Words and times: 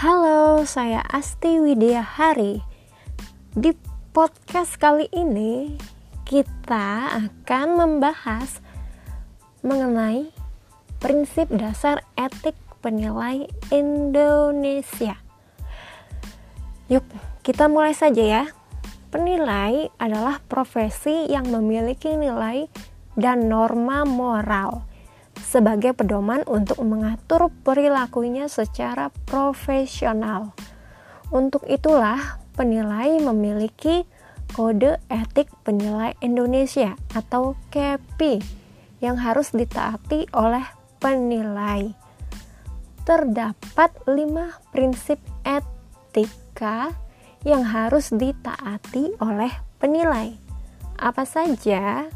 Halo, 0.00 0.64
saya 0.64 1.04
Asti 1.12 1.60
Widya 1.60 2.00
Hari. 2.00 2.64
Di 3.52 3.76
podcast 4.16 4.80
kali 4.80 5.04
ini 5.12 5.76
kita 6.24 7.20
akan 7.20 7.68
membahas 7.76 8.64
mengenai 9.60 10.32
prinsip 11.04 11.52
dasar 11.52 12.00
etik 12.16 12.56
penilai 12.80 13.44
Indonesia. 13.68 15.20
Yuk, 16.88 17.04
kita 17.44 17.68
mulai 17.68 17.92
saja 17.92 18.24
ya. 18.24 18.44
Penilai 19.12 19.92
adalah 20.00 20.40
profesi 20.48 21.28
yang 21.28 21.52
memiliki 21.52 22.16
nilai 22.16 22.72
dan 23.20 23.52
norma 23.52 24.08
moral 24.08 24.88
sebagai 25.38 25.94
pedoman 25.94 26.46
untuk 26.46 26.78
mengatur 26.82 27.50
perilakunya 27.62 28.46
secara 28.46 29.10
profesional. 29.26 30.54
Untuk 31.30 31.62
itulah, 31.70 32.42
penilai 32.58 33.22
memiliki 33.22 34.06
Kode 34.50 34.98
Etik 35.06 35.46
Penilai 35.62 36.18
Indonesia 36.18 36.98
atau 37.14 37.54
KEPI 37.70 38.42
yang 38.98 39.14
harus 39.22 39.54
ditaati 39.54 40.26
oleh 40.34 40.66
penilai. 40.98 41.94
Terdapat 43.06 43.90
lima 44.10 44.58
prinsip 44.74 45.22
etika 45.46 46.92
yang 47.46 47.64
harus 47.64 48.12
ditaati 48.12 49.16
oleh 49.22 49.50
penilai. 49.80 50.36
Apa 51.00 51.24
saja? 51.24 52.10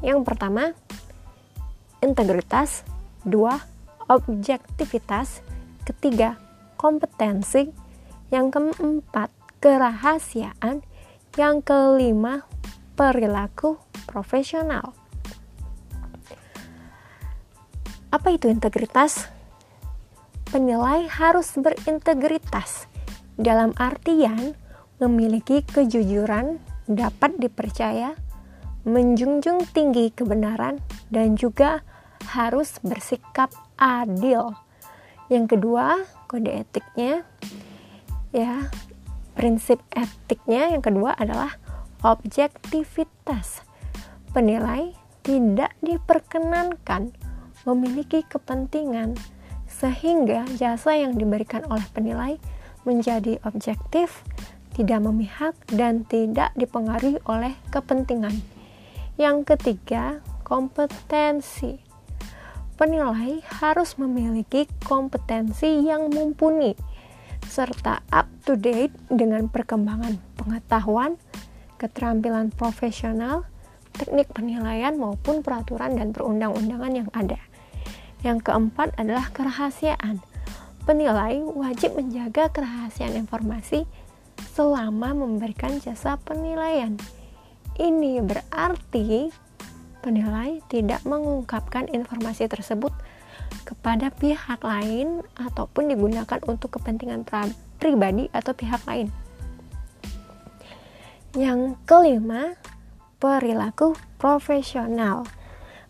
Yang 0.00 0.20
pertama, 0.24 0.72
integritas, 2.04 2.84
dua, 3.24 3.64
objektivitas, 4.12 5.40
ketiga, 5.88 6.36
kompetensi, 6.76 7.72
yang 8.28 8.52
keempat, 8.52 9.32
kerahasiaan, 9.64 10.84
yang 11.40 11.64
kelima, 11.64 12.44
perilaku 12.94 13.80
profesional. 14.04 14.92
Apa 18.12 18.36
itu 18.36 18.46
integritas? 18.46 19.26
Penilai 20.52 21.10
harus 21.10 21.50
berintegritas 21.58 22.86
dalam 23.34 23.74
artian 23.74 24.54
memiliki 25.02 25.66
kejujuran, 25.66 26.62
dapat 26.86 27.34
dipercaya, 27.42 28.14
menjunjung 28.86 29.66
tinggi 29.74 30.14
kebenaran, 30.14 30.78
dan 31.10 31.34
juga 31.34 31.82
harus 32.30 32.78
bersikap 32.80 33.50
adil. 33.78 34.54
Yang 35.32 35.56
kedua, 35.56 36.04
kode 36.28 36.52
etiknya 36.52 37.24
ya, 38.34 38.68
prinsip 39.38 39.80
etiknya 39.94 40.74
yang 40.74 40.82
kedua 40.82 41.14
adalah 41.14 41.56
objektivitas. 42.02 43.62
Penilai 44.34 44.92
tidak 45.24 45.72
diperkenankan 45.80 47.14
memiliki 47.64 48.26
kepentingan 48.26 49.16
sehingga 49.64 50.44
jasa 50.54 50.98
yang 50.98 51.16
diberikan 51.16 51.64
oleh 51.66 51.86
penilai 51.90 52.36
menjadi 52.84 53.40
objektif, 53.48 54.22
tidak 54.76 55.00
memihak 55.00 55.56
dan 55.72 56.04
tidak 56.04 56.52
dipengaruhi 56.54 57.18
oleh 57.24 57.56
kepentingan. 57.72 58.36
Yang 59.16 59.54
ketiga, 59.54 60.20
kompetensi. 60.44 61.83
Penilai 62.74 63.38
harus 63.62 63.94
memiliki 64.02 64.66
kompetensi 64.82 65.86
yang 65.86 66.10
mumpuni 66.10 66.74
serta 67.46 68.02
up 68.10 68.26
to 68.42 68.58
date 68.58 68.90
dengan 69.06 69.46
perkembangan 69.46 70.18
pengetahuan, 70.34 71.14
keterampilan 71.78 72.50
profesional, 72.50 73.46
teknik 73.94 74.26
penilaian 74.34 74.98
maupun 74.98 75.46
peraturan 75.46 75.94
dan 75.94 76.10
perundang-undangan 76.10 76.92
yang 76.98 77.10
ada. 77.14 77.38
Yang 78.26 78.50
keempat 78.50 78.96
adalah 78.98 79.30
kerahasiaan. 79.30 80.18
Penilai 80.82 81.40
wajib 81.46 81.94
menjaga 81.94 82.50
kerahasiaan 82.50 83.14
informasi 83.14 83.86
selama 84.52 85.14
memberikan 85.14 85.78
jasa 85.78 86.18
penilaian. 86.26 86.98
Ini 87.78 88.18
berarti 88.18 89.30
penilai 90.04 90.60
tidak 90.68 91.00
mengungkapkan 91.08 91.88
informasi 91.88 92.44
tersebut 92.44 92.92
kepada 93.64 94.12
pihak 94.12 94.60
lain 94.60 95.24
ataupun 95.40 95.88
digunakan 95.88 96.36
untuk 96.44 96.76
kepentingan 96.76 97.24
pribadi 97.80 98.28
atau 98.36 98.52
pihak 98.52 98.84
lain. 98.84 99.08
Yang 101.32 101.80
kelima, 101.88 102.60
perilaku 103.16 103.96
profesional. 104.20 105.24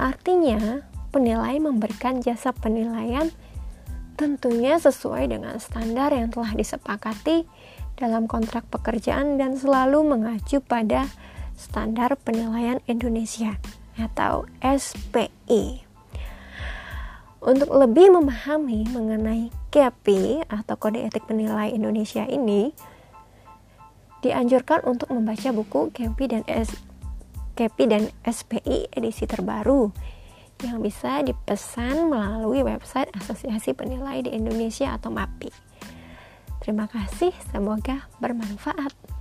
Artinya, 0.00 0.82
penilai 1.12 1.60
memberikan 1.60 2.24
jasa 2.24 2.56
penilaian 2.56 3.28
tentunya 4.18 4.80
sesuai 4.82 5.30
dengan 5.30 5.60
standar 5.62 6.10
yang 6.10 6.32
telah 6.34 6.50
disepakati 6.56 7.46
dalam 7.94 8.26
kontrak 8.26 8.66
pekerjaan 8.66 9.38
dan 9.38 9.54
selalu 9.54 10.02
mengacu 10.02 10.58
pada 10.58 11.06
standar 11.54 12.18
penilaian 12.18 12.82
Indonesia 12.90 13.58
atau 13.98 14.46
SPI. 14.62 15.82
Untuk 17.38 17.70
lebih 17.70 18.10
memahami 18.14 18.86
mengenai 18.90 19.50
KEPI 19.70 20.48
atau 20.50 20.74
Kode 20.74 21.06
Etik 21.06 21.26
Penilai 21.30 21.70
Indonesia 21.70 22.26
ini, 22.26 22.74
dianjurkan 24.22 24.82
untuk 24.82 25.10
membaca 25.14 25.54
buku 25.54 25.94
KEPI 25.94 26.24
dan 26.26 26.42
S 26.50 26.74
KEPI 27.54 27.84
dan 27.90 28.02
SPI 28.22 28.90
edisi 28.94 29.26
terbaru 29.26 29.90
yang 30.62 30.82
bisa 30.82 31.22
dipesan 31.22 32.10
melalui 32.10 32.62
website 32.66 33.10
Asosiasi 33.14 33.74
Penilai 33.74 34.22
di 34.26 34.30
Indonesia 34.34 34.94
atau 34.94 35.10
MAPI. 35.10 35.50
Terima 36.62 36.90
kasih, 36.90 37.30
semoga 37.50 38.10
bermanfaat. 38.18 39.17